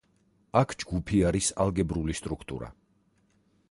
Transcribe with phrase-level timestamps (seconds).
[0.61, 2.75] აქ ჯგუფი არის ალგებრული სტრუქტურა.